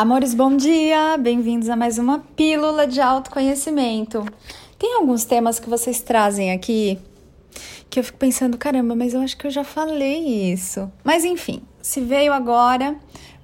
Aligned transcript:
Amores, 0.00 0.32
bom 0.32 0.56
dia! 0.56 1.16
Bem-vindos 1.18 1.68
a 1.68 1.74
mais 1.74 1.98
uma 1.98 2.20
Pílula 2.20 2.86
de 2.86 3.00
Autoconhecimento. 3.00 4.24
Tem 4.78 4.94
alguns 4.94 5.24
temas 5.24 5.58
que 5.58 5.68
vocês 5.68 6.00
trazem 6.00 6.52
aqui 6.52 7.00
que 7.90 7.98
eu 7.98 8.04
fico 8.04 8.16
pensando, 8.16 8.56
caramba, 8.56 8.94
mas 8.94 9.12
eu 9.12 9.20
acho 9.20 9.36
que 9.36 9.48
eu 9.48 9.50
já 9.50 9.64
falei 9.64 10.52
isso. 10.52 10.88
Mas 11.02 11.24
enfim, 11.24 11.62
se 11.82 12.00
veio 12.00 12.32
agora, 12.32 12.94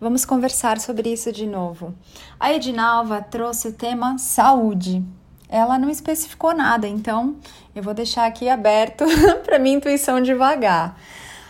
vamos 0.00 0.24
conversar 0.24 0.78
sobre 0.78 1.12
isso 1.12 1.32
de 1.32 1.44
novo. 1.44 1.92
A 2.38 2.54
Edinalva 2.54 3.20
trouxe 3.20 3.66
o 3.66 3.72
tema 3.72 4.16
saúde. 4.16 5.02
Ela 5.48 5.76
não 5.76 5.90
especificou 5.90 6.54
nada, 6.54 6.86
então 6.86 7.34
eu 7.74 7.82
vou 7.82 7.94
deixar 7.94 8.26
aqui 8.26 8.48
aberto 8.48 9.04
para 9.44 9.58
minha 9.58 9.78
intuição 9.78 10.20
devagar. 10.20 10.96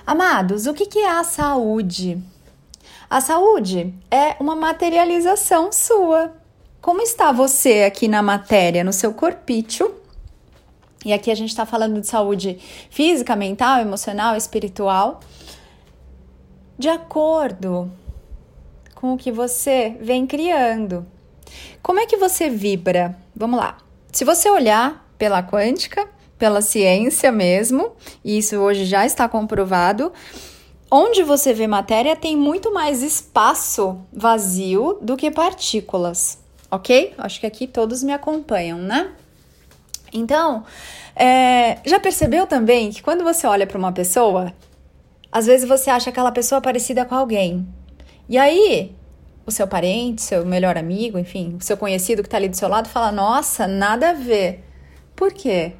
Amados, 0.07 0.67
o 0.67 0.73
que 0.73 0.99
é 0.99 1.11
a 1.11 1.25
saúde? 1.25 2.25
A 3.09 3.21
saúde 3.21 3.95
é 4.11 4.37
uma 4.41 4.57
materialização 4.57 5.71
sua. 5.71 6.35
Como 6.81 7.03
está 7.03 7.33
você 7.33 7.85
aqui 7.85 8.09
na 8.09 8.23
matéria, 8.23 8.83
no 8.85 8.93
seu 8.93 9.13
corpício? 9.13 9.95
E 11.05 11.13
aqui 11.13 11.31
a 11.31 11.35
gente 11.35 11.51
está 11.51 11.67
falando 11.67 12.01
de 12.01 12.07
saúde 12.07 12.59
física, 12.91 13.37
mental, 13.37 13.81
emocional, 13.81 14.37
espiritual. 14.37 15.21
De 16.79 16.89
acordo 16.89 17.91
com 18.95 19.13
o 19.13 19.19
que 19.19 19.31
você 19.31 19.97
vem 20.01 20.27
criando. 20.27 21.07
Como 21.83 22.01
é 22.01 22.07
que 22.07 22.17
você 22.17 22.49
vibra? 22.49 23.17
Vamos 23.37 23.61
lá. 23.61 23.77
Se 24.11 24.25
você 24.25 24.49
olhar 24.49 25.07
pela 25.19 25.43
quântica, 25.43 26.09
pela 26.39 26.63
ciência 26.63 27.31
mesmo, 27.31 27.93
e 28.25 28.39
isso 28.39 28.57
hoje 28.57 28.87
já 28.87 29.05
está 29.05 29.29
comprovado, 29.29 30.13
Onde 30.97 31.25
você 31.25 31.53
vê 31.53 31.67
matéria 31.67 32.15
tem 32.15 32.37
muito 32.37 32.73
mais 32.73 33.03
espaço 33.03 33.99
vazio 34.13 34.97
do 35.03 35.17
que 35.17 35.29
partículas, 35.29 36.39
ok? 36.71 37.13
Acho 37.19 37.41
que 37.41 37.47
aqui 37.47 37.67
todos 37.67 38.05
me 38.05 38.13
acompanham, 38.13 38.79
né? 38.79 39.11
Então, 40.13 40.63
é, 41.17 41.79
já 41.85 41.99
percebeu 41.99 42.47
também 42.47 42.91
que 42.91 43.03
quando 43.03 43.25
você 43.25 43.45
olha 43.45 43.67
para 43.67 43.77
uma 43.77 43.91
pessoa, 43.91 44.53
às 45.33 45.47
vezes 45.47 45.69
você 45.69 45.91
acha 45.91 46.11
aquela 46.11 46.31
pessoa 46.31 46.61
parecida 46.61 47.05
com 47.05 47.17
alguém. 47.17 47.67
E 48.29 48.39
aí, 48.39 48.95
o 49.45 49.51
seu 49.51 49.67
parente, 49.67 50.23
seu 50.23 50.47
melhor 50.47 50.79
amigo, 50.79 51.19
enfim, 51.19 51.57
o 51.61 51.61
seu 51.61 51.77
conhecido 51.77 52.23
que 52.23 52.29
está 52.29 52.37
ali 52.37 52.49
do 52.49 52.57
seu 52.57 52.69
lado 52.69 52.89
fala: 52.89 53.11
Nossa, 53.11 53.67
nada 53.67 54.11
a 54.11 54.13
ver. 54.13 54.63
Por 55.17 55.33
quê? 55.33 55.73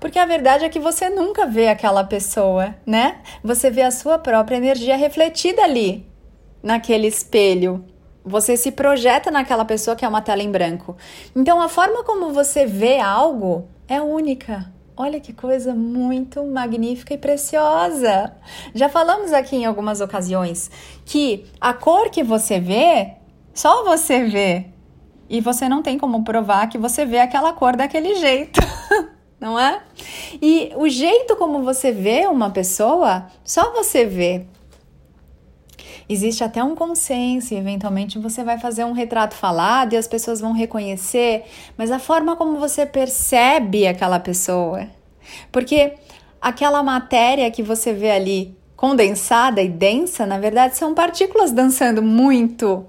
Porque 0.00 0.18
a 0.18 0.24
verdade 0.24 0.64
é 0.64 0.68
que 0.70 0.80
você 0.80 1.10
nunca 1.10 1.46
vê 1.46 1.68
aquela 1.68 2.02
pessoa, 2.02 2.74
né? 2.86 3.18
Você 3.44 3.70
vê 3.70 3.82
a 3.82 3.90
sua 3.90 4.18
própria 4.18 4.56
energia 4.56 4.96
refletida 4.96 5.62
ali, 5.62 6.06
naquele 6.62 7.06
espelho. 7.06 7.84
Você 8.24 8.56
se 8.56 8.72
projeta 8.72 9.30
naquela 9.30 9.64
pessoa 9.64 9.94
que 9.94 10.04
é 10.04 10.08
uma 10.08 10.22
tela 10.22 10.42
em 10.42 10.50
branco. 10.50 10.96
Então 11.36 11.60
a 11.60 11.68
forma 11.68 12.02
como 12.02 12.32
você 12.32 12.64
vê 12.64 12.98
algo 12.98 13.68
é 13.86 14.00
única. 14.00 14.72
Olha 14.96 15.20
que 15.20 15.32
coisa 15.32 15.74
muito 15.74 16.44
magnífica 16.44 17.14
e 17.14 17.18
preciosa. 17.18 18.34
Já 18.74 18.88
falamos 18.88 19.32
aqui 19.32 19.56
em 19.56 19.64
algumas 19.64 20.00
ocasiões 20.00 20.70
que 21.04 21.46
a 21.60 21.72
cor 21.72 22.10
que 22.10 22.22
você 22.22 22.60
vê, 22.60 23.14
só 23.54 23.84
você 23.84 24.24
vê. 24.24 24.66
E 25.28 25.40
você 25.40 25.68
não 25.68 25.82
tem 25.82 25.96
como 25.96 26.24
provar 26.24 26.68
que 26.68 26.76
você 26.76 27.06
vê 27.06 27.18
aquela 27.18 27.52
cor 27.52 27.76
daquele 27.76 28.16
jeito. 28.16 28.60
não 29.40 29.58
é? 29.58 29.82
E 30.40 30.72
o 30.76 30.88
jeito 30.88 31.34
como 31.36 31.62
você 31.62 31.90
vê 31.90 32.26
uma 32.26 32.50
pessoa, 32.50 33.26
só 33.42 33.72
você 33.72 34.04
vê. 34.04 34.44
Existe 36.08 36.42
até 36.42 36.62
um 36.62 36.74
consenso, 36.74 37.54
e 37.54 37.56
eventualmente 37.56 38.18
você 38.18 38.42
vai 38.42 38.58
fazer 38.58 38.84
um 38.84 38.92
retrato 38.92 39.34
falado 39.34 39.92
e 39.92 39.96
as 39.96 40.08
pessoas 40.08 40.40
vão 40.40 40.52
reconhecer, 40.52 41.44
mas 41.78 41.90
a 41.90 42.00
forma 42.00 42.34
como 42.36 42.58
você 42.58 42.84
percebe 42.84 43.86
aquela 43.86 44.18
pessoa. 44.18 44.88
Porque 45.52 45.94
aquela 46.40 46.82
matéria 46.82 47.50
que 47.50 47.62
você 47.62 47.92
vê 47.92 48.10
ali 48.10 48.56
condensada 48.76 49.62
e 49.62 49.68
densa, 49.68 50.26
na 50.26 50.38
verdade, 50.38 50.76
são 50.76 50.94
partículas 50.94 51.52
dançando 51.52 52.02
muito, 52.02 52.84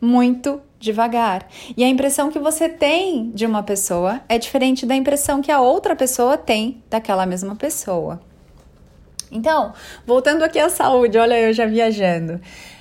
muito 0.00 0.60
devagar. 0.86 1.46
E 1.76 1.84
a 1.84 1.88
impressão 1.88 2.30
que 2.30 2.38
você 2.38 2.68
tem 2.68 3.30
de 3.32 3.44
uma 3.44 3.62
pessoa 3.62 4.20
é 4.28 4.38
diferente 4.38 4.86
da 4.86 4.94
impressão 4.94 5.42
que 5.42 5.52
a 5.52 5.60
outra 5.60 5.94
pessoa 5.94 6.38
tem 6.38 6.82
daquela 6.88 7.26
mesma 7.26 7.54
pessoa. 7.54 8.20
Então, 9.30 9.72
voltando 10.06 10.42
aqui 10.42 10.58
à 10.58 10.68
saúde, 10.68 11.18
olha 11.18 11.38
eu 11.38 11.52
já 11.52 11.66
viajando. 11.66 12.40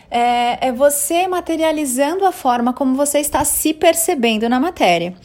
É, 0.10 0.68
é 0.68 0.72
você 0.72 1.28
materializando 1.28 2.26
a 2.26 2.32
forma 2.32 2.72
como 2.72 2.96
você 2.96 3.20
está 3.20 3.44
se 3.44 3.74
percebendo 3.74 4.48
na 4.48 4.60
matéria. 4.60 5.16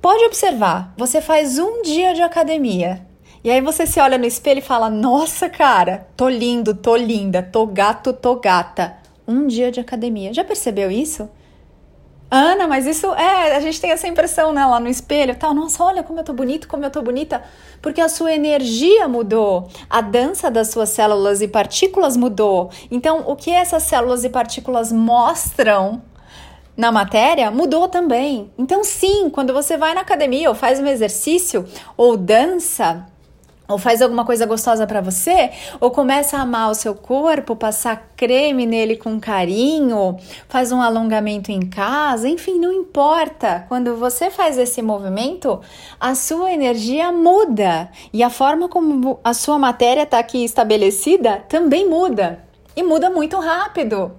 Pode 0.00 0.24
observar, 0.24 0.94
você 0.96 1.20
faz 1.20 1.58
um 1.58 1.82
dia 1.82 2.14
de 2.14 2.22
academia. 2.22 3.06
E 3.44 3.50
aí 3.50 3.60
você 3.60 3.86
se 3.86 4.00
olha 4.00 4.18
no 4.18 4.26
espelho 4.26 4.58
e 4.58 4.62
fala: 4.62 4.90
Nossa, 4.90 5.48
cara, 5.48 6.06
tô 6.16 6.28
lindo, 6.28 6.74
tô 6.74 6.96
linda, 6.96 7.42
tô 7.42 7.66
gato, 7.66 8.12
tô 8.12 8.36
gata. 8.36 8.96
Um 9.26 9.46
dia 9.46 9.70
de 9.70 9.80
academia. 9.80 10.32
Já 10.32 10.42
percebeu 10.42 10.90
isso? 10.90 11.28
Ana, 12.30 12.68
mas 12.68 12.86
isso 12.86 13.12
é, 13.14 13.56
a 13.56 13.60
gente 13.60 13.80
tem 13.80 13.90
essa 13.90 14.06
impressão, 14.06 14.52
né, 14.52 14.64
lá 14.64 14.78
no 14.78 14.88
espelho, 14.88 15.34
tal, 15.34 15.52
nossa, 15.52 15.82
olha 15.82 16.02
como 16.04 16.20
eu 16.20 16.24
tô 16.24 16.32
bonito, 16.32 16.68
como 16.68 16.84
eu 16.84 16.90
tô 16.90 17.02
bonita, 17.02 17.42
porque 17.82 18.00
a 18.00 18.08
sua 18.08 18.32
energia 18.32 19.08
mudou, 19.08 19.68
a 19.88 20.00
dança 20.00 20.48
das 20.48 20.68
suas 20.68 20.90
células 20.90 21.42
e 21.42 21.48
partículas 21.48 22.16
mudou. 22.16 22.70
Então, 22.88 23.24
o 23.26 23.34
que 23.34 23.50
essas 23.50 23.82
células 23.82 24.22
e 24.22 24.28
partículas 24.28 24.92
mostram 24.92 26.02
na 26.76 26.92
matéria 26.92 27.50
mudou 27.50 27.88
também. 27.88 28.50
Então, 28.56 28.84
sim, 28.84 29.28
quando 29.28 29.52
você 29.52 29.76
vai 29.76 29.92
na 29.92 30.00
academia 30.02 30.48
ou 30.48 30.54
faz 30.54 30.78
um 30.78 30.86
exercício 30.86 31.66
ou 31.96 32.16
dança, 32.16 33.06
ou 33.70 33.78
faz 33.78 34.02
alguma 34.02 34.24
coisa 34.24 34.44
gostosa 34.44 34.86
para 34.86 35.00
você, 35.00 35.50
ou 35.80 35.90
começa 35.90 36.36
a 36.36 36.42
amar 36.42 36.70
o 36.70 36.74
seu 36.74 36.94
corpo, 36.94 37.54
passar 37.54 38.10
creme 38.16 38.66
nele 38.66 38.96
com 38.96 39.20
carinho, 39.20 40.18
faz 40.48 40.72
um 40.72 40.80
alongamento 40.80 41.52
em 41.52 41.60
casa, 41.60 42.28
enfim, 42.28 42.58
não 42.58 42.72
importa. 42.72 43.64
Quando 43.68 43.96
você 43.96 44.30
faz 44.30 44.58
esse 44.58 44.82
movimento, 44.82 45.60
a 45.98 46.14
sua 46.14 46.52
energia 46.52 47.12
muda 47.12 47.88
e 48.12 48.22
a 48.22 48.30
forma 48.30 48.68
como 48.68 49.20
a 49.22 49.32
sua 49.32 49.58
matéria 49.58 50.02
está 50.02 50.18
aqui 50.18 50.44
estabelecida 50.44 51.44
também 51.48 51.88
muda. 51.88 52.44
E 52.76 52.82
muda 52.82 53.10
muito 53.10 53.38
rápido. 53.38 54.12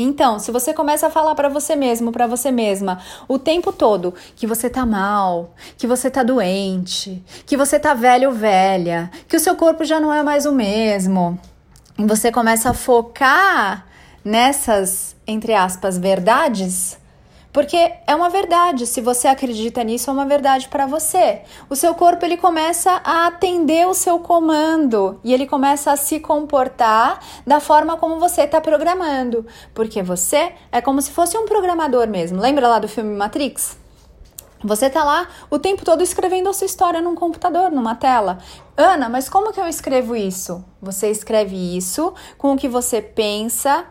Então, 0.00 0.38
se 0.38 0.52
você 0.52 0.72
começa 0.72 1.08
a 1.08 1.10
falar 1.10 1.34
para 1.34 1.48
você 1.48 1.74
mesmo, 1.74 2.12
para 2.12 2.28
você 2.28 2.52
mesma, 2.52 3.00
o 3.26 3.36
tempo 3.36 3.72
todo 3.72 4.14
que 4.36 4.46
você 4.46 4.70
tá 4.70 4.86
mal, 4.86 5.54
que 5.76 5.88
você 5.88 6.08
tá 6.08 6.22
doente, 6.22 7.22
que 7.44 7.56
você 7.56 7.80
tá 7.80 7.94
velho 7.94 8.28
ou 8.28 8.34
velha, 8.34 9.10
que 9.26 9.36
o 9.36 9.40
seu 9.40 9.56
corpo 9.56 9.84
já 9.84 9.98
não 9.98 10.12
é 10.12 10.22
mais 10.22 10.46
o 10.46 10.52
mesmo, 10.52 11.38
e 11.98 12.04
você 12.04 12.30
começa 12.30 12.70
a 12.70 12.74
focar 12.74 13.86
nessas, 14.24 15.16
entre 15.26 15.54
aspas, 15.54 15.96
verdades, 15.96 16.97
porque 17.52 17.76
é 18.06 18.14
uma 18.14 18.28
verdade, 18.28 18.86
se 18.86 19.00
você 19.00 19.26
acredita 19.26 19.82
nisso, 19.82 20.10
é 20.10 20.12
uma 20.12 20.26
verdade 20.26 20.68
para 20.68 20.86
você. 20.86 21.42
O 21.68 21.74
seu 21.74 21.94
corpo 21.94 22.24
ele 22.24 22.36
começa 22.36 23.00
a 23.04 23.26
atender 23.26 23.86
o 23.86 23.94
seu 23.94 24.18
comando 24.18 25.18
e 25.24 25.32
ele 25.32 25.46
começa 25.46 25.90
a 25.90 25.96
se 25.96 26.20
comportar 26.20 27.20
da 27.46 27.58
forma 27.58 27.96
como 27.96 28.20
você 28.20 28.42
está 28.42 28.60
programando, 28.60 29.46
porque 29.74 30.02
você 30.02 30.52
é 30.70 30.80
como 30.80 31.00
se 31.00 31.10
fosse 31.10 31.36
um 31.38 31.46
programador 31.46 32.06
mesmo. 32.06 32.40
Lembra 32.40 32.68
lá 32.68 32.78
do 32.78 32.88
filme 32.88 33.16
Matrix? 33.16 33.76
Você 34.62 34.90
tá 34.90 35.04
lá 35.04 35.28
o 35.48 35.58
tempo 35.58 35.84
todo 35.84 36.02
escrevendo 36.02 36.48
a 36.48 36.52
sua 36.52 36.66
história 36.66 37.00
num 37.00 37.14
computador, 37.14 37.70
numa 37.70 37.94
tela. 37.94 38.38
Ana, 38.76 39.08
mas 39.08 39.28
como 39.28 39.52
que 39.52 39.60
eu 39.60 39.68
escrevo 39.68 40.16
isso? 40.16 40.64
Você 40.82 41.10
escreve 41.10 41.76
isso 41.76 42.12
com 42.36 42.52
o 42.52 42.56
que 42.56 42.68
você 42.68 43.00
pensa, 43.00 43.86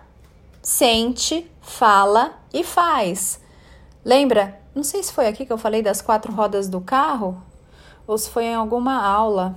sente, 0.61 1.49
fala 1.61 2.33
e 2.53 2.63
faz. 2.65 3.39
Lembra? 4.07 4.57
Não 4.73 4.83
sei 4.83 5.03
se 5.03 5.11
foi 5.11 5.27
aqui 5.27 5.45
que 5.45 5.51
eu 5.51 5.57
falei 5.57 5.81
das 5.81 6.01
quatro 6.01 6.31
rodas 6.31 6.69
do 6.69 6.79
carro 6.79 7.43
ou 8.07 8.17
se 8.17 8.29
foi 8.29 8.45
em 8.45 8.55
alguma 8.55 9.05
aula. 9.05 9.53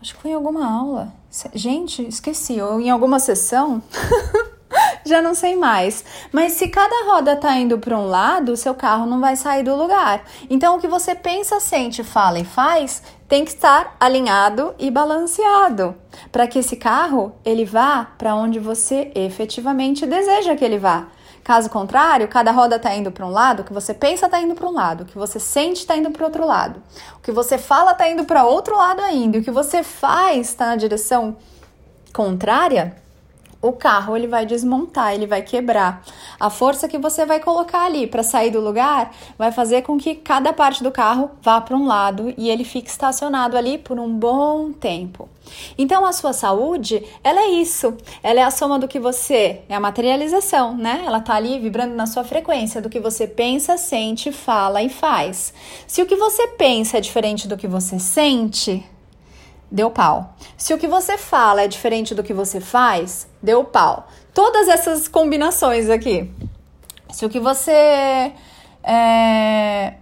Acho 0.00 0.14
que 0.14 0.22
foi 0.22 0.30
em 0.30 0.34
alguma 0.34 0.64
aula. 0.64 1.12
Gente, 1.52 2.06
esqueci. 2.06 2.60
Ou 2.60 2.80
em 2.80 2.90
alguma 2.90 3.18
sessão. 3.18 3.82
Já 5.04 5.20
não 5.20 5.34
sei 5.34 5.56
mais. 5.56 6.04
Mas 6.30 6.52
se 6.52 6.68
cada 6.68 7.12
roda 7.12 7.34
tá 7.34 7.58
indo 7.58 7.80
para 7.80 7.98
um 7.98 8.06
lado, 8.06 8.56
seu 8.56 8.76
carro 8.76 9.06
não 9.06 9.20
vai 9.20 9.34
sair 9.34 9.64
do 9.64 9.74
lugar. 9.74 10.22
Então, 10.48 10.76
o 10.76 10.80
que 10.80 10.86
você 10.86 11.16
pensa, 11.16 11.58
sente, 11.58 12.04
fala 12.04 12.38
e 12.38 12.44
faz 12.44 13.02
tem 13.26 13.44
que 13.44 13.50
estar 13.50 13.96
alinhado 13.98 14.72
e 14.78 14.88
balanceado 14.88 15.96
para 16.30 16.46
que 16.46 16.60
esse 16.60 16.76
carro 16.76 17.34
ele 17.44 17.64
vá 17.64 18.04
para 18.16 18.36
onde 18.36 18.60
você 18.60 19.10
efetivamente 19.16 20.06
deseja 20.06 20.54
que 20.54 20.64
ele 20.64 20.78
vá. 20.78 21.08
Caso 21.44 21.68
contrário, 21.68 22.26
cada 22.26 22.50
roda 22.50 22.76
está 22.76 22.94
indo 22.94 23.12
para 23.12 23.26
um 23.26 23.30
lado, 23.30 23.60
o 23.60 23.64
que 23.64 23.72
você 23.72 23.92
pensa 23.92 24.24
está 24.24 24.40
indo 24.40 24.54
para 24.54 24.66
um 24.66 24.72
lado, 24.72 25.02
o 25.02 25.06
que 25.06 25.18
você 25.18 25.38
sente 25.38 25.80
está 25.80 25.94
indo 25.94 26.10
para 26.10 26.24
outro 26.24 26.46
lado, 26.46 26.82
o 27.18 27.20
que 27.20 27.30
você 27.30 27.58
fala 27.58 27.92
está 27.92 28.08
indo 28.08 28.24
para 28.24 28.46
outro 28.46 28.74
lado 28.78 29.02
ainda, 29.02 29.36
e 29.36 29.40
o 29.40 29.44
que 29.44 29.50
você 29.50 29.82
faz 29.82 30.48
está 30.48 30.68
na 30.68 30.76
direção 30.76 31.36
contrária, 32.14 32.96
o 33.64 33.72
carro 33.72 34.14
ele 34.14 34.26
vai 34.26 34.44
desmontar, 34.44 35.14
ele 35.14 35.26
vai 35.26 35.40
quebrar. 35.40 36.02
A 36.38 36.50
força 36.50 36.86
que 36.86 36.98
você 36.98 37.24
vai 37.24 37.40
colocar 37.40 37.86
ali 37.86 38.06
para 38.06 38.22
sair 38.22 38.50
do 38.50 38.60
lugar 38.60 39.10
vai 39.38 39.50
fazer 39.50 39.80
com 39.82 39.96
que 39.96 40.14
cada 40.14 40.52
parte 40.52 40.82
do 40.82 40.90
carro 40.90 41.30
vá 41.40 41.58
para 41.62 41.74
um 41.74 41.86
lado 41.86 42.34
e 42.36 42.50
ele 42.50 42.62
fique 42.62 42.90
estacionado 42.90 43.56
ali 43.56 43.78
por 43.78 43.98
um 43.98 44.12
bom 44.12 44.70
tempo. 44.70 45.30
Então 45.78 46.04
a 46.04 46.12
sua 46.12 46.34
saúde, 46.34 47.02
ela 47.22 47.40
é 47.40 47.48
isso. 47.52 47.96
Ela 48.22 48.40
é 48.40 48.42
a 48.42 48.50
soma 48.50 48.78
do 48.78 48.86
que 48.86 49.00
você, 49.00 49.62
é 49.66 49.74
a 49.74 49.80
materialização, 49.80 50.76
né? 50.76 51.02
Ela 51.06 51.20
tá 51.20 51.34
ali 51.34 51.58
vibrando 51.58 51.94
na 51.94 52.06
sua 52.06 52.24
frequência 52.24 52.82
do 52.82 52.90
que 52.90 53.00
você 53.00 53.26
pensa, 53.26 53.78
sente, 53.78 54.30
fala 54.30 54.82
e 54.82 54.90
faz. 54.90 55.54
Se 55.86 56.02
o 56.02 56.06
que 56.06 56.16
você 56.16 56.48
pensa 56.48 56.98
é 56.98 57.00
diferente 57.00 57.48
do 57.48 57.56
que 57.56 57.66
você 57.66 57.98
sente, 57.98 58.84
deu 59.70 59.90
pau. 59.90 60.34
Se 60.56 60.72
o 60.72 60.78
que 60.78 60.86
você 60.86 61.18
fala 61.18 61.62
é 61.62 61.68
diferente 61.68 62.14
do 62.14 62.22
que 62.22 62.32
você 62.32 62.60
faz, 62.60 63.28
deu 63.42 63.64
pau. 63.64 64.08
Todas 64.32 64.68
essas 64.68 65.08
combinações 65.08 65.88
aqui. 65.88 66.30
Se 67.10 67.24
o 67.24 67.30
que 67.30 67.38
você 67.38 68.32
é, 68.82 69.94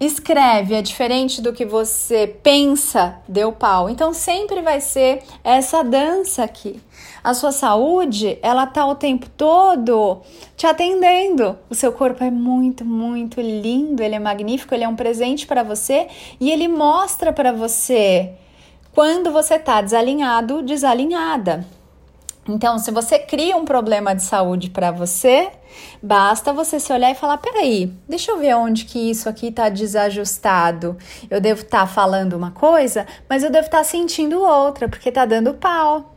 escreve 0.00 0.74
é 0.74 0.82
diferente 0.82 1.40
do 1.40 1.52
que 1.52 1.64
você 1.64 2.26
pensa, 2.26 3.18
deu 3.28 3.52
pau. 3.52 3.88
Então 3.88 4.12
sempre 4.12 4.60
vai 4.60 4.80
ser 4.80 5.22
essa 5.42 5.82
dança 5.82 6.42
aqui. 6.44 6.80
A 7.22 7.34
sua 7.34 7.52
saúde, 7.52 8.38
ela 8.40 8.66
tá 8.66 8.86
o 8.86 8.94
tempo 8.94 9.28
todo 9.36 10.20
te 10.56 10.66
atendendo. 10.66 11.58
O 11.68 11.74
seu 11.74 11.92
corpo 11.92 12.22
é 12.22 12.30
muito, 12.30 12.84
muito 12.84 13.40
lindo, 13.40 14.02
ele 14.02 14.14
é 14.14 14.18
magnífico, 14.18 14.74
ele 14.74 14.84
é 14.84 14.88
um 14.88 14.96
presente 14.96 15.46
para 15.46 15.62
você 15.62 16.08
e 16.40 16.50
ele 16.50 16.68
mostra 16.68 17.32
para 17.32 17.52
você 17.52 18.32
quando 18.96 19.30
você 19.30 19.56
está 19.56 19.82
desalinhado, 19.82 20.62
desalinhada. 20.62 21.66
Então, 22.48 22.78
se 22.78 22.90
você 22.90 23.18
cria 23.18 23.54
um 23.54 23.66
problema 23.66 24.14
de 24.14 24.22
saúde 24.22 24.70
para 24.70 24.90
você, 24.90 25.50
basta 26.02 26.50
você 26.50 26.80
se 26.80 26.90
olhar 26.94 27.10
e 27.10 27.14
falar: 27.14 27.36
peraí, 27.36 27.92
deixa 28.08 28.30
eu 28.32 28.38
ver 28.38 28.56
onde 28.56 28.86
que 28.86 29.10
isso 29.10 29.28
aqui 29.28 29.48
está 29.48 29.68
desajustado. 29.68 30.96
Eu 31.28 31.42
devo 31.42 31.60
estar 31.60 31.80
tá 31.80 31.86
falando 31.86 32.32
uma 32.32 32.52
coisa, 32.52 33.06
mas 33.28 33.42
eu 33.42 33.50
devo 33.50 33.66
estar 33.66 33.78
tá 33.78 33.84
sentindo 33.84 34.40
outra, 34.40 34.88
porque 34.88 35.10
está 35.10 35.26
dando 35.26 35.52
pau. 35.52 36.14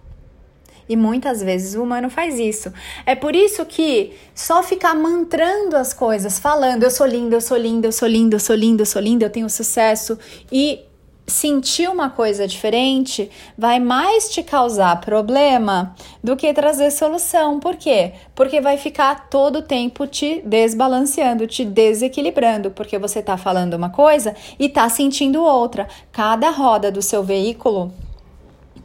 E 0.87 0.95
muitas 0.95 1.43
vezes 1.43 1.75
o 1.75 1.83
humano 1.83 2.09
faz 2.09 2.39
isso. 2.39 2.71
É 3.05 3.13
por 3.13 3.35
isso 3.35 3.65
que 3.65 4.13
só 4.33 4.63
ficar 4.63 4.95
mantrando 4.95 5.75
as 5.75 5.93
coisas, 5.93 6.39
falando 6.39 6.83
eu 6.83 6.89
sou 6.89 7.05
linda, 7.05 7.35
eu 7.35 7.41
sou 7.41 7.57
linda, 7.57 7.87
eu 7.87 7.91
sou 7.91 8.07
linda, 8.07 8.37
eu 8.37 8.39
sou 8.39 8.55
linda, 8.55 8.81
eu 8.83 8.85
sou 8.85 9.01
linda, 9.01 9.25
eu 9.25 9.29
tenho 9.29 9.49
sucesso 9.49 10.17
e 10.49 10.88
sentir 11.29 11.89
uma 11.89 12.09
coisa 12.09 12.47
diferente 12.47 13.29
vai 13.57 13.79
mais 13.79 14.29
te 14.29 14.43
causar 14.43 14.99
problema 14.99 15.95
do 16.23 16.35
que 16.35 16.53
trazer 16.53 16.91
solução. 16.91 17.59
Por 17.59 17.75
quê? 17.75 18.13
Porque 18.35 18.59
vai 18.59 18.77
ficar 18.77 19.29
todo 19.29 19.59
o 19.59 19.61
tempo 19.61 20.07
te 20.07 20.41
desbalanceando, 20.45 21.47
te 21.47 21.63
desequilibrando, 21.63 22.71
porque 22.71 22.97
você 22.97 23.19
está 23.19 23.37
falando 23.37 23.75
uma 23.75 23.89
coisa 23.89 24.35
e 24.57 24.65
está 24.65 24.89
sentindo 24.89 25.43
outra. 25.43 25.87
Cada 26.11 26.49
roda 26.49 26.91
do 26.91 27.01
seu 27.01 27.23
veículo 27.23 27.93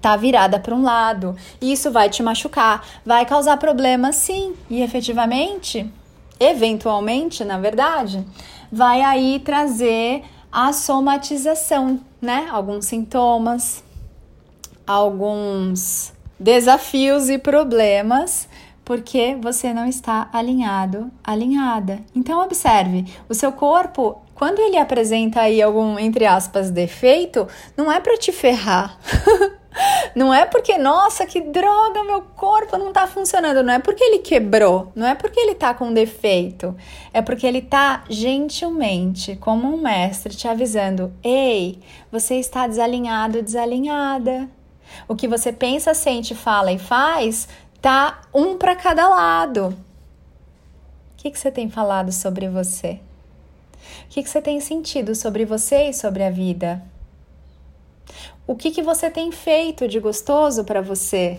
tá 0.05 0.17
virada 0.17 0.61
para 0.61 0.75
um 0.75 0.82
lado. 0.82 1.35
Isso 1.62 1.91
vai 1.91 2.11
te 2.11 2.23
machucar, 2.23 2.87
vai 3.06 3.25
causar 3.25 3.56
problemas 3.56 4.17
sim, 4.17 4.55
e 4.69 4.82
efetivamente, 4.82 5.91
eventualmente, 6.38 7.43
na 7.43 7.58
verdade, 7.58 8.23
vai 8.70 9.00
aí 9.00 9.38
trazer 9.38 10.23
a 10.52 10.73
somatização, 10.73 11.99
né? 12.25 12.49
Alguns 12.50 12.87
sintomas, 12.87 13.85
alguns 14.87 16.12
desafios 16.38 17.31
e 17.31 17.38
problemas 17.38 18.49
porque 18.85 19.37
você 19.41 19.73
não 19.73 19.87
está 19.87 20.29
alinhado, 20.32 21.11
alinhada. 21.23 22.00
Então 22.15 22.43
observe, 22.43 23.06
o 23.29 23.35
seu 23.35 23.50
corpo, 23.50 24.21
quando 24.35 24.59
ele 24.59 24.76
apresenta 24.76 25.41
aí 25.41 25.62
algum 25.62 25.99
entre 25.99 26.26
aspas 26.26 26.71
defeito, 26.71 27.49
não 27.76 27.91
é 27.91 27.99
para 27.99 28.19
te 28.19 28.31
ferrar. 28.31 28.99
Não 30.14 30.32
é 30.32 30.46
porque, 30.46 30.78
nossa, 30.78 31.26
que 31.26 31.40
droga, 31.40 32.05
meu 32.05 32.22
corpo 32.22 32.78
não 32.78 32.93
tá 32.93 33.06
funcionando. 33.06 33.62
Não 33.64 33.75
é 33.75 33.78
porque 33.81 34.02
ele 34.02 34.19
quebrou, 34.19 34.93
não 34.94 35.06
é 35.06 35.14
porque 35.14 35.40
ele 35.40 35.55
tá 35.55 35.75
com 35.75 35.93
defeito. 35.93 36.75
É 37.12 37.20
porque 37.20 37.46
ele 37.46 37.61
tá 37.61 38.05
gentilmente, 38.08 39.34
como 39.37 39.66
um 39.66 39.76
mestre, 39.76 40.37
te 40.37 40.46
avisando: 40.46 41.12
ei, 41.22 41.81
você 42.12 42.37
está 42.37 42.66
desalinhado, 42.66 43.43
desalinhada. 43.43 44.49
O 45.08 45.16
que 45.16 45.26
você 45.26 45.52
pensa, 45.52 45.94
sente, 45.94 46.34
fala 46.34 46.70
e 46.70 46.78
faz 46.78 47.49
tá 47.84 48.22
um 48.32 48.56
para 48.56 48.75
cada 48.75 49.06
lado. 49.06 49.67
O 49.67 51.17
que, 51.19 51.31
que 51.31 51.38
você 51.38 51.50
tem 51.50 51.69
falado 51.69 52.10
sobre 52.12 52.49
você? 52.49 52.99
O 54.06 54.08
que, 54.08 54.22
que 54.22 54.31
você 54.31 54.40
tem 54.40 54.58
sentido 54.58 55.14
sobre 55.14 55.44
você 55.44 55.90
e 55.90 55.93
sobre 55.93 56.22
a 56.22 56.31
vida? 56.31 56.82
O 58.46 58.55
que, 58.55 58.70
que 58.70 58.82
você 58.82 59.08
tem 59.08 59.32
feito 59.32 59.88
de 59.88 59.99
gostoso 59.99 60.64
para 60.64 60.82
você? 60.82 61.38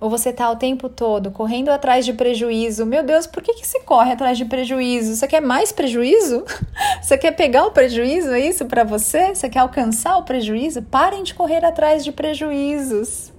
Ou 0.00 0.08
você 0.08 0.30
está 0.30 0.50
o 0.50 0.56
tempo 0.56 0.88
todo 0.88 1.30
correndo 1.30 1.68
atrás 1.68 2.06
de 2.06 2.14
prejuízo? 2.14 2.86
Meu 2.86 3.02
Deus, 3.02 3.26
por 3.26 3.42
que, 3.42 3.52
que 3.52 3.66
você 3.66 3.80
corre 3.80 4.12
atrás 4.12 4.38
de 4.38 4.46
prejuízo? 4.46 5.14
Você 5.14 5.28
quer 5.28 5.42
mais 5.42 5.72
prejuízo? 5.72 6.42
Você 7.02 7.18
quer 7.18 7.32
pegar 7.32 7.66
o 7.66 7.72
prejuízo? 7.72 8.30
É 8.30 8.40
isso 8.40 8.64
para 8.66 8.84
você? 8.84 9.34
Você 9.34 9.48
quer 9.48 9.58
alcançar 9.58 10.16
o 10.16 10.22
prejuízo? 10.22 10.82
Parem 10.82 11.22
de 11.22 11.34
correr 11.34 11.64
atrás 11.64 12.04
de 12.04 12.12
prejuízos 12.12 13.31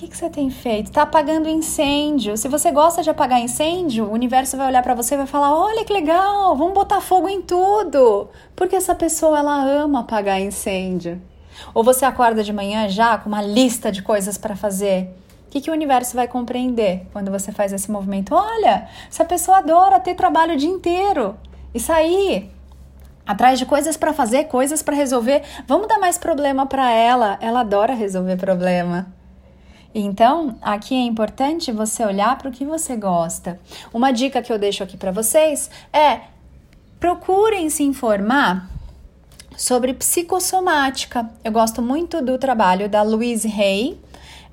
que, 0.00 0.08
que 0.08 0.16
você 0.16 0.30
tem 0.30 0.48
feito? 0.48 0.86
Está 0.86 1.02
apagando 1.02 1.46
incêndio. 1.46 2.34
Se 2.34 2.48
você 2.48 2.70
gosta 2.70 3.02
de 3.02 3.10
apagar 3.10 3.38
incêndio, 3.38 4.06
o 4.06 4.12
universo 4.12 4.56
vai 4.56 4.68
olhar 4.68 4.82
para 4.82 4.94
você 4.94 5.14
e 5.14 5.18
vai 5.18 5.26
falar: 5.26 5.54
olha 5.54 5.84
que 5.84 5.92
legal, 5.92 6.56
vamos 6.56 6.72
botar 6.72 7.02
fogo 7.02 7.28
em 7.28 7.42
tudo. 7.42 8.30
Porque 8.56 8.74
essa 8.74 8.94
pessoa 8.94 9.38
ela 9.38 9.62
ama 9.62 10.00
apagar 10.00 10.40
incêndio. 10.40 11.20
Ou 11.74 11.84
você 11.84 12.06
acorda 12.06 12.42
de 12.42 12.50
manhã 12.50 12.88
já 12.88 13.18
com 13.18 13.28
uma 13.28 13.42
lista 13.42 13.92
de 13.92 14.00
coisas 14.00 14.38
para 14.38 14.56
fazer. 14.56 15.14
O 15.46 15.50
que, 15.50 15.60
que 15.60 15.70
o 15.70 15.74
universo 15.74 16.16
vai 16.16 16.26
compreender 16.26 17.06
quando 17.12 17.30
você 17.30 17.52
faz 17.52 17.70
esse 17.70 17.90
movimento? 17.90 18.34
Olha, 18.34 18.88
essa 19.06 19.24
pessoa 19.24 19.58
adora 19.58 20.00
ter 20.00 20.14
trabalho 20.14 20.54
o 20.54 20.56
dia 20.56 20.70
inteiro 20.70 21.36
e 21.74 21.80
sair 21.80 22.50
atrás 23.26 23.58
de 23.58 23.66
coisas 23.66 23.98
para 23.98 24.14
fazer, 24.14 24.44
coisas 24.44 24.82
para 24.82 24.94
resolver. 24.94 25.42
Vamos 25.66 25.88
dar 25.88 25.98
mais 25.98 26.16
problema 26.16 26.64
para 26.64 26.90
ela. 26.90 27.36
Ela 27.42 27.60
adora 27.60 27.92
resolver 27.92 28.36
problema. 28.36 29.19
Então, 29.94 30.56
aqui 30.62 30.94
é 30.94 31.02
importante 31.02 31.72
você 31.72 32.04
olhar 32.04 32.38
para 32.38 32.48
o 32.48 32.52
que 32.52 32.64
você 32.64 32.96
gosta. 32.96 33.60
Uma 33.92 34.12
dica 34.12 34.40
que 34.40 34.52
eu 34.52 34.58
deixo 34.58 34.82
aqui 34.82 34.96
para 34.96 35.10
vocês 35.10 35.70
é 35.92 36.20
procurem 37.00 37.68
se 37.70 37.82
informar 37.82 38.70
sobre 39.56 39.92
psicossomática. 39.92 41.28
Eu 41.42 41.52
gosto 41.52 41.82
muito 41.82 42.22
do 42.22 42.38
trabalho 42.38 42.88
da 42.88 43.02
Louise 43.02 43.48
Hay, 43.48 43.98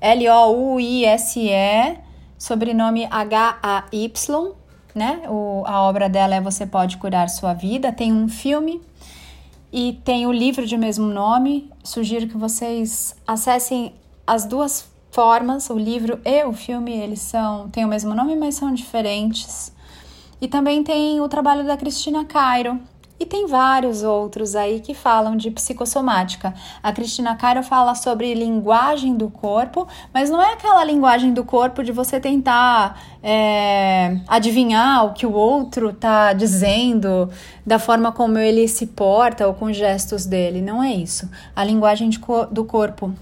L-O-U-I-S-E, 0.00 1.98
sobrenome 2.36 3.06
H-A-Y, 3.10 4.52
né? 4.94 5.22
O, 5.28 5.62
a 5.66 5.82
obra 5.82 6.08
dela 6.08 6.34
é 6.34 6.40
Você 6.40 6.66
Pode 6.66 6.96
Curar 6.96 7.28
Sua 7.28 7.54
Vida. 7.54 7.92
Tem 7.92 8.12
um 8.12 8.28
filme 8.28 8.82
e 9.72 10.00
tem 10.04 10.26
o 10.26 10.32
livro 10.32 10.66
de 10.66 10.76
mesmo 10.76 11.06
nome. 11.06 11.70
Sugiro 11.84 12.26
que 12.26 12.36
vocês 12.36 13.14
acessem 13.26 13.94
as 14.26 14.44
duas 14.44 14.88
formas, 15.10 15.70
o 15.70 15.78
livro 15.78 16.20
e 16.24 16.44
o 16.44 16.52
filme, 16.52 16.92
eles 16.92 17.20
são 17.20 17.68
têm 17.68 17.84
o 17.84 17.88
mesmo 17.88 18.14
nome, 18.14 18.36
mas 18.36 18.54
são 18.54 18.72
diferentes. 18.72 19.72
E 20.40 20.46
também 20.46 20.84
tem 20.84 21.20
o 21.20 21.28
trabalho 21.28 21.64
da 21.64 21.76
Cristina 21.76 22.24
Cairo, 22.24 22.80
e 23.20 23.26
tem 23.26 23.46
vários 23.46 24.04
outros 24.04 24.54
aí 24.54 24.78
que 24.78 24.94
falam 24.94 25.36
de 25.36 25.50
psicossomática. 25.50 26.54
A 26.80 26.92
Cristina 26.92 27.34
Cairo 27.34 27.64
fala 27.64 27.94
sobre 27.96 28.32
linguagem 28.32 29.16
do 29.16 29.28
corpo, 29.28 29.88
mas 30.14 30.30
não 30.30 30.40
é 30.40 30.52
aquela 30.52 30.84
linguagem 30.84 31.32
do 31.32 31.44
corpo 31.44 31.82
de 31.82 31.90
você 31.90 32.20
tentar 32.20 33.00
é, 33.20 34.20
adivinhar 34.28 35.04
o 35.04 35.14
que 35.14 35.26
o 35.26 35.32
outro 35.32 35.90
está 35.90 36.32
dizendo, 36.32 37.28
da 37.66 37.80
forma 37.80 38.12
como 38.12 38.38
ele 38.38 38.68
se 38.68 38.86
porta 38.86 39.48
ou 39.48 39.54
com 39.54 39.72
gestos 39.72 40.24
dele. 40.24 40.62
Não 40.62 40.80
é 40.80 40.92
isso. 40.92 41.28
A 41.56 41.64
linguagem 41.64 42.08
co 42.20 42.46
do 42.46 42.64
corpo 42.64 43.12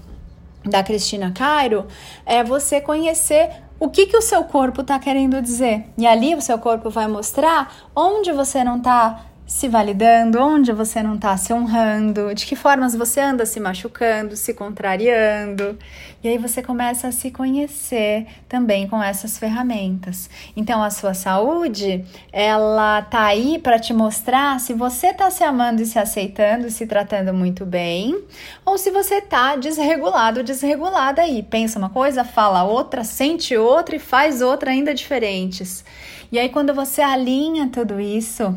da 0.67 0.83
Cristina 0.83 1.31
Cairo 1.31 1.85
é 2.25 2.43
você 2.43 2.81
conhecer 2.81 3.49
o 3.79 3.89
que, 3.89 4.07
que 4.07 4.17
o 4.17 4.21
seu 4.21 4.43
corpo 4.43 4.81
está 4.81 4.97
querendo 4.99 5.41
dizer. 5.41 5.85
E 5.97 6.07
ali 6.07 6.35
o 6.35 6.41
seu 6.41 6.57
corpo 6.57 6.89
vai 6.89 7.07
mostrar 7.07 7.71
onde 7.95 8.31
você 8.31 8.63
não 8.63 8.77
está 8.77 9.26
se 9.47 9.69
validando, 9.69 10.39
onde 10.39 10.73
você 10.73 11.01
não 11.01 11.15
está 11.15 11.37
se 11.37 11.53
honrando, 11.53 12.35
de 12.35 12.45
que 12.45 12.55
formas 12.55 12.93
você 12.93 13.21
anda 13.21 13.45
se 13.45 13.61
machucando, 13.61 14.35
se 14.35 14.53
contrariando. 14.53 15.79
E 16.21 16.27
aí 16.27 16.37
você 16.37 16.61
começa 16.61 17.07
a 17.07 17.11
se 17.13 17.31
conhecer 17.31 18.27
também 18.49 18.89
com 18.89 19.01
essas 19.01 19.37
ferramentas. 19.37 20.29
Então 20.55 20.83
a 20.83 20.89
sua 20.89 21.13
saúde, 21.13 22.03
ela 22.33 23.01
tá 23.03 23.25
aí 23.25 23.57
para 23.57 23.79
te 23.79 23.93
mostrar 23.93 24.59
se 24.59 24.73
você 24.73 25.13
tá 25.13 25.31
se 25.31 25.45
amando 25.45 25.81
e 25.81 25.85
se 25.85 25.97
aceitando, 25.97 26.69
se 26.69 26.85
tratando 26.85 27.33
muito 27.33 27.65
bem, 27.65 28.21
ou 28.65 28.77
se 28.77 28.91
você 28.91 29.21
tá 29.21 29.55
desregulado, 29.55 30.43
desregulada 30.43 31.21
aí. 31.21 31.41
Pensa 31.41 31.79
uma 31.79 31.89
coisa, 31.89 32.25
fala 32.25 32.63
outra, 32.63 33.05
sente 33.05 33.55
outra 33.55 33.95
e 33.95 33.99
faz 33.99 34.41
outra 34.41 34.71
ainda 34.71 34.93
diferentes. 34.93 35.85
E 36.29 36.37
aí 36.37 36.49
quando 36.49 36.73
você 36.73 37.01
alinha 37.01 37.69
tudo 37.71 38.01
isso, 38.01 38.53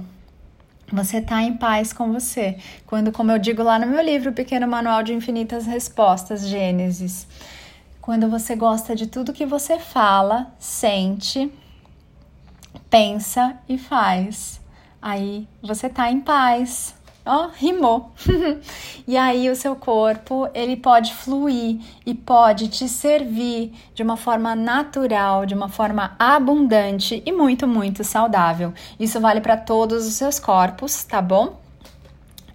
você 0.92 1.18
está 1.18 1.42
em 1.42 1.56
paz 1.56 1.92
com 1.92 2.12
você. 2.12 2.56
Quando, 2.86 3.12
como 3.12 3.30
eu 3.30 3.38
digo 3.38 3.62
lá 3.62 3.78
no 3.78 3.86
meu 3.86 4.02
livro, 4.02 4.32
Pequeno 4.32 4.66
Manual 4.66 5.02
de 5.02 5.14
Infinitas 5.14 5.66
Respostas, 5.66 6.46
Gênesis, 6.46 7.26
quando 8.00 8.28
você 8.28 8.56
gosta 8.56 8.96
de 8.96 9.06
tudo 9.06 9.32
que 9.32 9.46
você 9.46 9.78
fala, 9.78 10.52
sente, 10.58 11.52
pensa 12.88 13.56
e 13.68 13.78
faz, 13.78 14.60
aí 15.00 15.46
você 15.62 15.86
está 15.86 16.10
em 16.10 16.20
paz. 16.20 16.94
Ó, 17.24 17.48
rimou. 17.54 18.12
e 19.06 19.16
aí 19.16 19.50
o 19.50 19.56
seu 19.56 19.76
corpo, 19.76 20.48
ele 20.54 20.76
pode 20.76 21.14
fluir 21.14 21.78
e 22.06 22.14
pode 22.14 22.68
te 22.68 22.88
servir 22.88 23.72
de 23.94 24.02
uma 24.02 24.16
forma 24.16 24.56
natural, 24.56 25.44
de 25.44 25.54
uma 25.54 25.68
forma 25.68 26.16
abundante 26.18 27.22
e 27.24 27.30
muito, 27.30 27.68
muito 27.68 28.02
saudável. 28.02 28.72
Isso 28.98 29.20
vale 29.20 29.40
para 29.40 29.56
todos 29.56 30.06
os 30.06 30.14
seus 30.14 30.38
corpos, 30.38 31.04
tá 31.04 31.20
bom? 31.20 31.59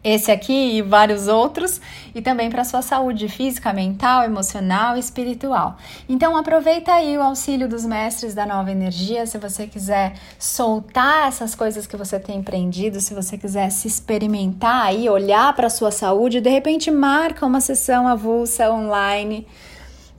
Esse 0.05 0.31
aqui 0.31 0.77
e 0.77 0.83
vários 0.83 1.27
outros, 1.27 1.81
e 2.13 2.21
também 2.21 2.47
para 2.47 2.63
sua 2.63 2.83
saúde 2.83 3.27
física, 3.27 3.73
mental, 3.73 4.23
emocional 4.23 4.95
e 4.95 4.99
espiritual. 4.99 5.77
Então 6.07 6.37
aproveita 6.37 6.93
aí 6.93 7.17
o 7.17 7.23
auxílio 7.23 7.67
dos 7.67 7.83
mestres 7.83 8.35
da 8.35 8.45
nova 8.45 8.71
energia, 8.71 9.25
se 9.25 9.39
você 9.39 9.65
quiser 9.65 10.13
soltar 10.37 11.27
essas 11.27 11.55
coisas 11.55 11.87
que 11.87 11.97
você 11.97 12.19
tem 12.19 12.39
aprendido, 12.39 13.01
se 13.01 13.15
você 13.15 13.35
quiser 13.35 13.71
se 13.71 13.87
experimentar 13.87 14.85
aí, 14.85 15.09
olhar 15.09 15.51
para 15.55 15.71
sua 15.71 15.89
saúde, 15.89 16.39
de 16.39 16.51
repente 16.51 16.91
marca 16.91 17.43
uma 17.43 17.59
sessão 17.59 18.07
avulsa 18.07 18.71
online. 18.71 19.47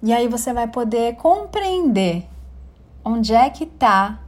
E 0.03 0.13
aí 0.13 0.27
você 0.27 0.53
vai 0.53 0.67
poder 0.67 1.15
compreender 1.15 2.25
onde 3.05 3.33
é 3.33 3.49
que 3.49 3.63
está 3.63 4.19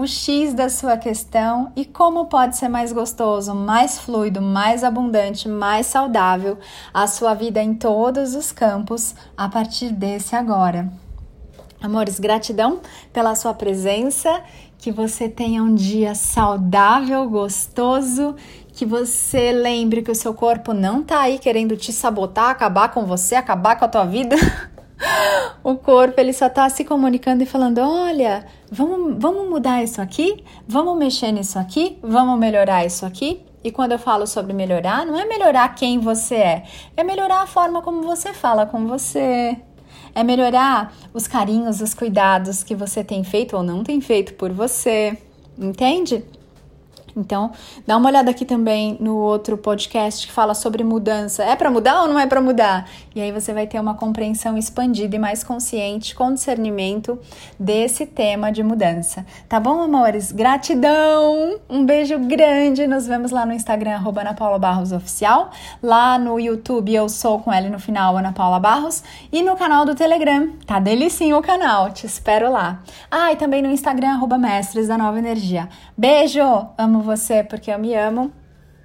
o 0.00 0.06
X 0.06 0.54
da 0.54 0.70
sua 0.70 0.96
questão 0.96 1.70
e 1.76 1.84
como 1.84 2.24
pode 2.24 2.56
ser 2.56 2.70
mais 2.70 2.90
gostoso, 2.90 3.54
mais 3.54 3.98
fluido, 3.98 4.40
mais 4.40 4.82
abundante, 4.82 5.46
mais 5.46 5.84
saudável 5.88 6.56
a 6.92 7.06
sua 7.06 7.34
vida 7.34 7.62
em 7.62 7.74
todos 7.74 8.34
os 8.34 8.50
campos 8.50 9.14
a 9.36 9.46
partir 9.46 9.90
desse 9.90 10.34
agora. 10.34 10.90
Amores, 11.82 12.18
gratidão 12.18 12.80
pela 13.12 13.34
sua 13.34 13.52
presença, 13.52 14.42
que 14.78 14.90
você 14.90 15.28
tenha 15.28 15.62
um 15.62 15.74
dia 15.74 16.14
saudável, 16.14 17.28
gostoso, 17.28 18.34
que 18.72 18.86
você 18.86 19.52
lembre 19.52 20.00
que 20.00 20.10
o 20.10 20.14
seu 20.14 20.32
corpo 20.32 20.72
não 20.72 21.02
tá 21.02 21.20
aí 21.20 21.38
querendo 21.38 21.76
te 21.76 21.92
sabotar, 21.92 22.48
acabar 22.48 22.88
com 22.88 23.04
você, 23.04 23.34
acabar 23.34 23.78
com 23.78 23.84
a 23.84 23.88
tua 23.88 24.06
vida. 24.06 24.34
o 25.62 25.76
corpo 25.76 26.20
ele 26.20 26.32
só 26.32 26.46
está 26.46 26.68
se 26.68 26.84
comunicando 26.84 27.42
e 27.42 27.46
falando: 27.46 27.78
olha, 27.78 28.46
vamos, 28.70 29.16
vamos 29.18 29.48
mudar 29.48 29.82
isso 29.82 30.00
aqui, 30.00 30.44
vamos 30.66 30.96
mexer 30.98 31.32
nisso 31.32 31.58
aqui, 31.58 31.98
vamos 32.02 32.38
melhorar 32.38 32.84
isso 32.84 33.04
aqui. 33.04 33.42
E 33.62 33.70
quando 33.70 33.92
eu 33.92 33.98
falo 33.98 34.26
sobre 34.26 34.54
melhorar, 34.54 35.04
não 35.04 35.18
é 35.18 35.26
melhorar 35.26 35.74
quem 35.74 35.98
você 35.98 36.34
é, 36.34 36.64
é 36.96 37.04
melhorar 37.04 37.42
a 37.42 37.46
forma 37.46 37.82
como 37.82 38.02
você 38.02 38.32
fala 38.32 38.64
com 38.64 38.86
você. 38.86 39.56
É 40.12 40.24
melhorar 40.24 40.92
os 41.14 41.28
carinhos, 41.28 41.80
os 41.80 41.94
cuidados 41.94 42.64
que 42.64 42.74
você 42.74 43.04
tem 43.04 43.22
feito 43.22 43.56
ou 43.56 43.62
não 43.62 43.84
tem 43.84 44.00
feito 44.00 44.34
por 44.34 44.50
você. 44.50 45.16
Entende? 45.56 46.24
Então, 47.16 47.52
dá 47.86 47.96
uma 47.96 48.08
olhada 48.08 48.30
aqui 48.30 48.44
também 48.44 48.96
no 49.00 49.16
outro 49.16 49.56
podcast 49.56 50.26
que 50.26 50.32
fala 50.32 50.54
sobre 50.54 50.84
mudança. 50.84 51.44
É 51.44 51.56
para 51.56 51.70
mudar 51.70 52.02
ou 52.02 52.08
não 52.08 52.18
é 52.18 52.26
para 52.26 52.40
mudar? 52.40 52.88
E 53.14 53.20
aí 53.20 53.32
você 53.32 53.52
vai 53.52 53.66
ter 53.66 53.80
uma 53.80 53.94
compreensão 53.94 54.56
expandida 54.56 55.16
e 55.16 55.18
mais 55.18 55.42
consciente, 55.42 56.14
com 56.14 56.32
discernimento 56.32 57.18
desse 57.58 58.06
tema 58.06 58.52
de 58.52 58.62
mudança. 58.62 59.26
Tá 59.48 59.58
bom, 59.58 59.80
amores? 59.80 60.32
Gratidão! 60.32 61.58
Um 61.68 61.84
beijo 61.84 62.18
grande. 62.20 62.86
Nos 62.86 63.06
vemos 63.06 63.30
lá 63.30 63.44
no 63.44 63.52
Instagram, 63.52 63.94
arroba 63.94 64.20
Ana 64.20 64.34
Paula 64.34 64.58
Barros 64.58 64.92
Oficial. 64.92 65.50
Lá 65.82 66.18
no 66.18 66.38
YouTube 66.38 66.94
eu 66.94 67.08
sou 67.08 67.40
com 67.40 67.52
L 67.52 67.68
no 67.68 67.78
final, 67.78 68.16
Ana 68.16 68.32
Paula 68.32 68.60
Barros. 68.60 69.02
E 69.32 69.42
no 69.42 69.56
canal 69.56 69.84
do 69.84 69.94
Telegram. 69.94 70.50
Tá 70.66 70.78
delicinho 70.78 71.38
o 71.38 71.42
canal. 71.42 71.90
Te 71.90 72.06
espero 72.06 72.50
lá. 72.50 72.82
Ah, 73.10 73.32
e 73.32 73.36
também 73.36 73.62
no 73.62 73.70
Instagram, 73.70 74.10
arroba 74.10 74.38
Mestres 74.38 74.88
da 74.88 74.96
Nova 74.96 75.18
Energia. 75.18 75.68
Beijo! 75.96 76.40
Amo 76.78 76.99
você 77.02 77.42
porque 77.42 77.70
eu 77.70 77.78
me 77.78 77.94
amo. 77.94 78.32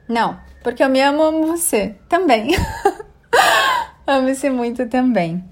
Não, 0.07 0.39
porque 0.63 0.83
eu 0.83 0.89
me 0.89 1.01
amo, 1.01 1.23
amo 1.23 1.47
você 1.47 1.95
também. 2.07 2.49
Amo-se 4.07 4.49
muito 4.49 4.87
também. 4.87 5.43